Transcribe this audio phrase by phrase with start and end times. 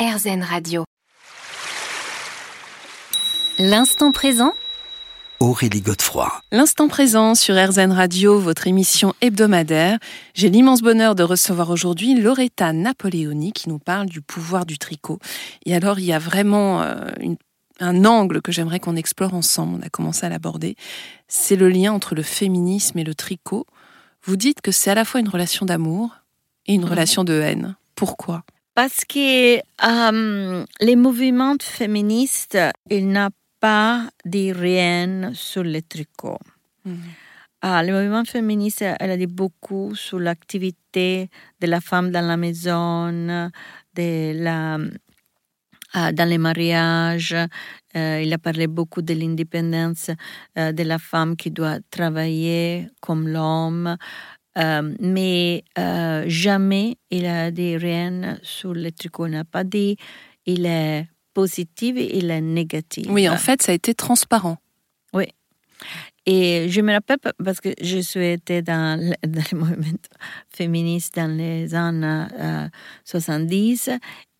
[0.00, 0.84] RZN Radio.
[3.58, 4.52] L'instant présent
[5.40, 6.30] Aurélie Godefroy.
[6.52, 9.98] L'instant présent sur RZN Radio, votre émission hebdomadaire.
[10.34, 15.18] J'ai l'immense bonheur de recevoir aujourd'hui Loretta Napoleoni qui nous parle du pouvoir du tricot.
[15.66, 17.36] Et alors, il y a vraiment euh, une-
[17.80, 19.80] un angle que j'aimerais qu'on explore ensemble.
[19.82, 20.76] On a commencé à l'aborder.
[21.28, 23.66] C'est le lien entre le féminisme et le tricot.
[24.24, 26.10] Vous dites que c'est à la fois une relation d'amour
[26.66, 27.76] et une relation de haine.
[27.94, 28.42] Pourquoi?
[28.80, 32.56] Parce que euh, les mouvements féministes,
[32.88, 33.28] ils n'ont
[33.60, 36.38] pas de rien sur le tricot.
[37.60, 41.28] Ah, le mouvement féministe, elle a dit beaucoup sur l'activité
[41.60, 44.78] de la femme dans la maison, de la,
[45.92, 47.36] ah, dans les mariages.
[47.96, 50.10] Euh, il a parlé beaucoup de l'indépendance
[50.56, 53.98] euh, de la femme qui doit travailler comme l'homme.
[54.58, 59.26] Euh, mais euh, jamais il a dit rien sur le tricot.
[59.26, 59.96] Il n'a pas dit
[60.46, 63.06] il est positif et il est négatif.
[63.08, 64.58] Oui, en fait, ça a été transparent.
[66.26, 69.98] Et je me rappelle pa- parce que je suis été dans le, dans le mouvement
[70.54, 72.68] féministe dans les années euh,
[73.04, 73.90] 70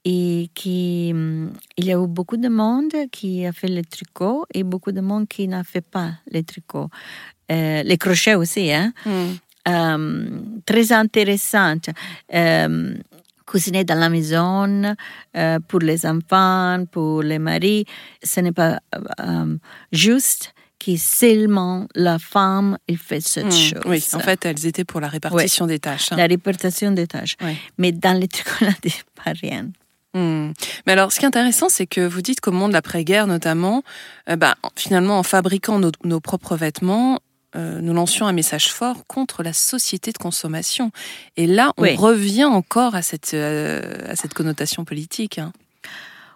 [0.05, 4.63] et qui, il y a eu beaucoup de monde qui a fait le tricot et
[4.63, 6.89] beaucoup de monde qui n'a fait pas le tricot.
[7.51, 8.93] Euh, les crochets aussi, hein?
[9.69, 10.29] Euh,
[10.67, 11.91] très intéressante.
[12.35, 12.95] Euh,
[13.47, 14.95] cuisiner dans la maison
[15.37, 17.85] euh, pour les enfants, pour les maris,
[18.23, 18.79] ce n'est pas
[19.21, 19.57] euh,
[19.93, 23.83] juste que seulement la femme il fait cette Hmm, chose.
[23.87, 26.11] Oui, en fait, elles étaient pour la répartition des tâches.
[26.13, 26.17] hein.
[26.17, 27.37] la répartition des tâches.
[27.43, 27.57] Ouais.
[27.77, 29.69] Mais dans les trucs, on n'a dit pas rien.
[30.15, 30.53] Hmm.
[30.87, 33.83] Mais alors, ce qui est intéressant, c'est que vous dites qu'au monde de l'après-guerre, notamment,
[34.29, 37.19] euh, bah, finalement, en fabriquant nos, nos propres vêtements,
[37.57, 40.91] euh, nous lancions un message fort contre la société de consommation.
[41.37, 41.97] Et là, on Oui.
[41.97, 45.39] revient encore à cette, euh, à cette connotation politique.
[45.39, 45.53] hein.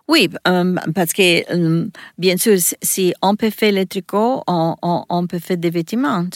[0.07, 5.27] Oui, euh, parce que bien sûr, si- on peut faire le tricot, on, on, on
[5.27, 6.27] peut faire des vêtements,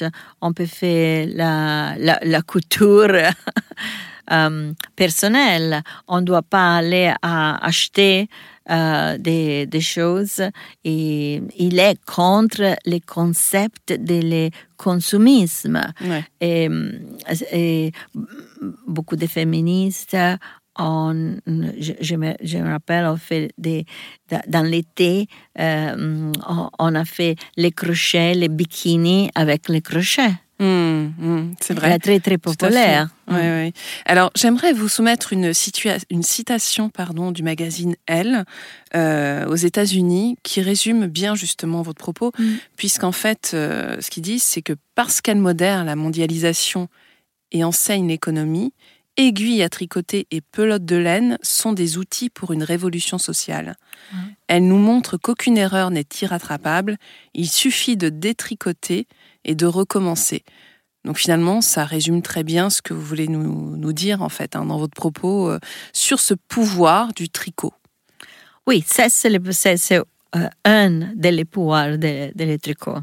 [0.41, 3.13] on peut faire la, la, la couture
[4.97, 5.83] personnelle.
[6.07, 8.29] On ne doit pas aller à acheter
[8.71, 10.43] euh, des, des choses
[10.85, 15.81] et il est contre le concept de le consumisme.
[16.03, 16.25] Ouais.
[16.41, 16.69] Et,
[17.53, 17.93] et
[18.87, 20.17] beaucoup de féministes,
[20.79, 23.85] on, je, je me, je me rappelle, on fait des,
[24.47, 25.27] dans l'été,
[25.59, 26.33] euh,
[26.79, 30.35] on a fait les crochets, les bikinis avec les crochets.
[30.61, 31.93] Hmm, hmm, c'est Elle vrai.
[31.93, 33.09] est très, très populaire.
[33.29, 33.73] Ouais, ouais.
[34.07, 38.45] Alors, j'aimerais vous soumettre une, citation pardon, du magazine Elle
[38.97, 42.33] euh, aux États-Unis qui résume bien justement votre propos,
[42.77, 46.89] puisqu'en fait, euh, ce qu'ils disent, c'est que parce qu'elle modère la mondialisation
[47.53, 48.73] et enseigne l'économie,
[49.17, 53.77] aiguilles à tricoter et pelotes de laine sont des outils pour une révolution sociale.
[54.47, 56.97] Elle nous montre qu'aucune erreur n'est irrattrapable,
[57.35, 59.07] il suffit de détricoter
[59.49, 60.45] et de recommencer.
[61.05, 64.55] Donc finalement, ça résume très bien ce que vous voulez nous, nous dire en fait
[64.55, 65.59] hein, dans votre propos euh,
[65.93, 67.73] sur ce pouvoir du tricot.
[68.67, 72.99] Oui, ça, c'est euh, un des pouvoirs de, de le tricot.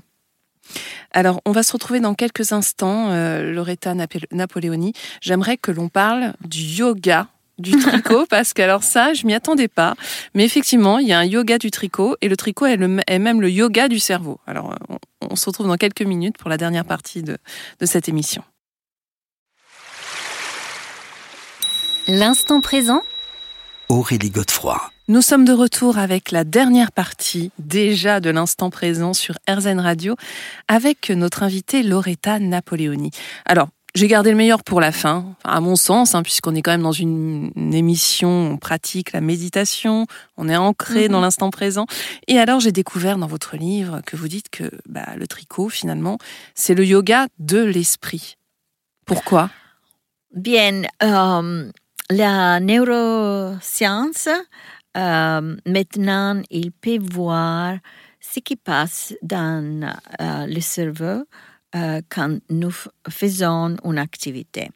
[1.12, 3.96] Alors, on va se retrouver dans quelques instants, euh, Loretta
[4.32, 4.94] Napoleoni.
[5.22, 7.28] J'aimerais que l'on parle du yoga
[7.58, 9.96] du tricot, parce que alors ça, je m'y attendais pas.
[10.34, 13.20] Mais effectivement, il y a un yoga du tricot, et le tricot est, le- est
[13.20, 14.40] même le yoga du cerveau.
[14.48, 14.98] Alors, on,
[15.32, 17.38] on se retrouve dans quelques minutes pour la dernière partie de,
[17.80, 18.44] de cette émission.
[22.08, 23.02] L'instant présent
[23.90, 24.80] Aurélie Godefroy.
[25.08, 30.16] Nous sommes de retour avec la dernière partie déjà de l'instant présent sur RZN Radio
[30.68, 33.12] avec notre invitée Loretta Napoleoni.
[33.46, 36.72] Alors, j'ai gardé le meilleur pour la fin, à mon sens, hein, puisqu'on est quand
[36.72, 40.06] même dans une, une émission, on pratique la méditation,
[40.38, 41.12] on est ancré Mhm.
[41.14, 41.86] dans l'instant présent.
[42.28, 46.18] Et alors, j'ai découvert dans votre livre que vous dites que bah, le tricot, finalement,
[46.56, 48.36] c'est le yoga de l'esprit.
[49.06, 49.50] Pourquoi?
[50.36, 51.72] Bien, euh,
[52.10, 54.28] la neuroscience,
[54.98, 57.78] euh, maintenant, il peut voir
[58.20, 61.24] ce qui passe dans euh, le cerveau
[61.76, 62.72] euh, quand nous
[63.10, 64.70] faisons une activité.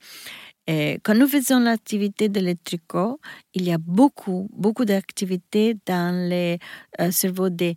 [0.68, 3.20] Et quand nous faisons l'activité de le tricot,
[3.56, 6.58] il y a beaucoup, beaucoup d'activités dans le
[7.02, 7.74] euh, cerveau de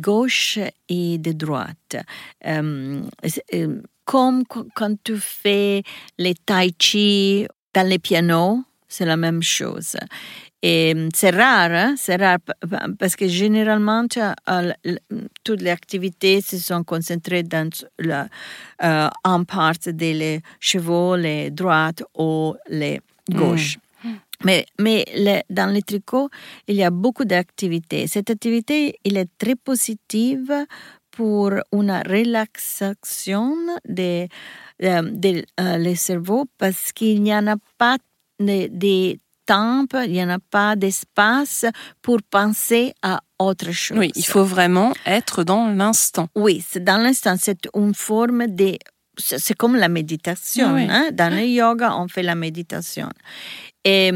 [0.00, 1.96] gauche et de droite.
[4.04, 5.82] Comme qu- quand tu fais
[6.18, 9.96] les tai chi dans les pianos, c'est la même chose.
[10.66, 14.72] Et euh, c'est rare, hein, c'est rare pa- pa- parce que généralement, euh,
[15.44, 17.68] toutes les activités se sont concentrées dans
[17.98, 18.28] la,
[18.82, 23.00] euh, en part des les chevaux, les droites ou les
[23.30, 23.76] gauches.
[24.42, 26.30] Mais, mais le- dans le tricot,
[26.66, 28.06] il y a beaucoup d'activités.
[28.06, 30.50] Cette activité, il est très positive
[31.10, 33.54] pour une relaxation
[33.86, 34.26] de,
[34.82, 37.98] euh, de, euh, le cerveau parce qu'il n'y en a pas
[38.40, 41.66] de, de temps, il n'y en a pas d'espace
[42.02, 43.98] pour penser à autre chose.
[43.98, 46.28] Oui, il faut vraiment être dans l'instant.
[46.34, 48.76] Oui, c'est dans l'instant, c'est une forme de...
[49.16, 50.74] C'est comme la méditation.
[50.74, 50.88] Oui.
[50.90, 51.10] hein.
[51.12, 53.08] Dans le yoga, on fait la méditation.
[53.84, 54.10] Et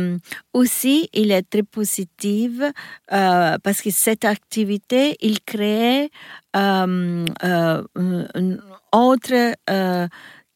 [0.55, 2.53] aussi, il est très positif
[3.13, 6.11] euh, parce que cette activité, il crée
[6.57, 8.57] euh, euh, un
[8.93, 9.55] autre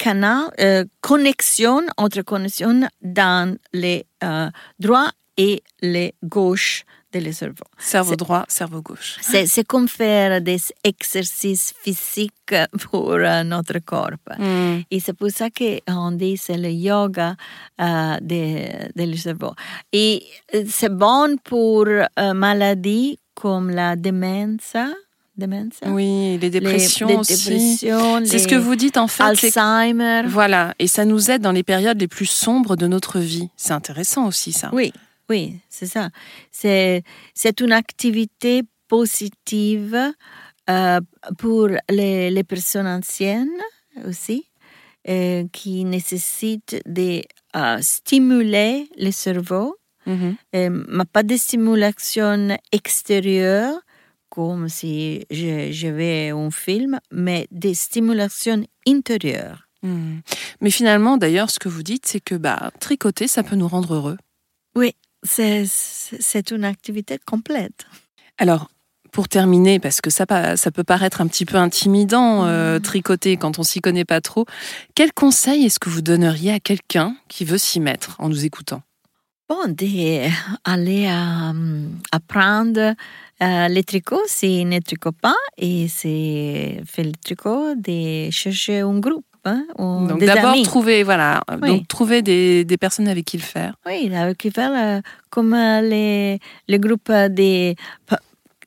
[0.06, 7.64] canal, euh, connexion, autre connexion dans les euh, droits et les gauches de le cerveau.
[7.78, 9.18] Cerveau C'est- droit, cerveau gauche.
[9.20, 12.54] C'est comme faire des exercices physiques
[12.90, 14.16] pour euh, notre corps.
[14.38, 14.80] Hmm.
[14.90, 17.36] Et c'est pour ça qu'on dit c'est le yoga
[17.80, 18.44] euh, de,
[18.98, 19.52] de le cerveau.
[19.92, 24.74] Et euh, c'est bon pour euh, maladies comme la démence.
[25.86, 27.34] Oui, les dépressions les aussi.
[27.50, 29.22] dépressions, C'est ce que vous dites en fait.
[29.22, 30.22] Alzheimer.
[30.26, 33.48] Voilà, et ça nous aide dans les périodes les plus sombres de notre vie.
[33.56, 34.70] C'est intéressant aussi ça.
[34.72, 34.92] Oui,
[35.30, 36.10] oui, c'est ça.
[36.50, 37.02] C'est,
[37.34, 39.98] c'est une activité positive
[40.70, 41.00] euh,
[41.38, 43.48] pour les, les personnes anciennes
[44.06, 44.44] aussi,
[45.08, 47.22] euh, qui nécessitent de
[47.56, 50.34] euh, stimuler le cerveau, Mhm.
[50.56, 53.74] euh, mais pas de stimulation extérieure,
[54.32, 59.68] comme si je, je vais un film, mais des stimulations intérieures.
[59.82, 60.20] Hmm.
[60.62, 63.92] Mais finalement, d'ailleurs, ce que vous dites, c'est que bah, tricoter, ça peut nous rendre
[63.92, 64.16] heureux.
[64.74, 67.84] Oui, c'est, une activité complète.
[68.38, 68.70] Alors,
[69.12, 70.24] pour terminer, parce que ça,
[70.56, 74.46] ça peut paraître un petit peu intimidant, euh, tricoter quand on s'y connaît pas trop,
[74.94, 78.80] quel conseil est-ce que vous donneriez à quelqu'un qui veut s'y mettre en nous écoutant?
[79.52, 81.08] Bon, d'aller
[82.10, 82.94] apprendre
[83.42, 88.98] euh, les tricots s'il ne tricote pas et c'est fait le tricot de chercher un
[88.98, 89.24] groupe.
[89.44, 91.68] Hein, ou Donc des d'abord trouver, voilà, Oui.
[91.68, 93.74] donc trouver des, des personnes avec qui le faire.
[93.84, 95.00] Oui, avec qui faire euh,
[95.30, 96.38] comme euh, les,
[96.68, 97.74] les groupes des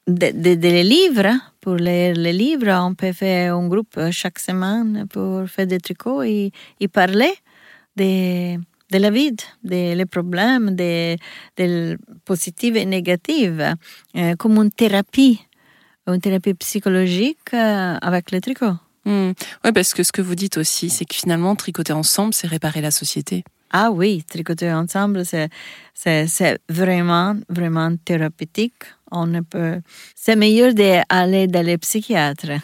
[0.06, 1.26] de, de- de les livres.
[1.26, 1.40] hein.
[1.62, 5.80] Pour les, les livres, on peut faire un groupe euh, chaque semaine pour faire des
[5.80, 6.52] tricots et,
[6.82, 7.34] et parler
[7.96, 8.58] de,
[8.96, 11.18] de la vie, des les problèmes, des
[11.58, 13.76] des positives et négatives,
[14.16, 15.40] euh, comme une thérapie,
[16.08, 18.76] une thérapie psychologique euh, avec le tricot.
[19.06, 22.82] Oui, parce que ce que vous dites aussi, c'est que finalement, tricoter ensemble, c'est réparer
[22.82, 23.44] la société.
[23.72, 28.84] Ah oui, tricoter ensemble, c'est, vraiment, vraiment thérapeutique.
[29.12, 29.80] On ne peut...
[30.16, 32.60] C'est meilleur d'aller dans les psychiatres.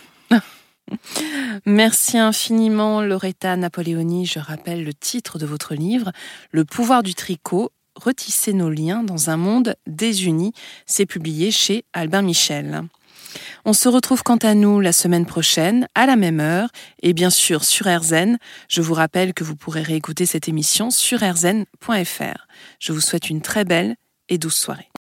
[1.65, 4.25] Merci infiniment, Loretta Napoleoni.
[4.25, 6.11] Je rappelle le titre de votre livre,
[6.51, 10.53] Le pouvoir du tricot, retisser nos liens dans un monde désuni.
[10.85, 12.83] C'est publié chez Albin Michel.
[13.65, 16.69] On se retrouve quant à nous la semaine prochaine, à la même heure,
[17.01, 18.37] et bien sûr sur RZN.
[18.67, 22.47] Je vous rappelle que vous pourrez réécouter cette émission sur rzn.fr.
[22.79, 23.95] Je vous souhaite une très belle
[24.29, 24.89] et douce soirée.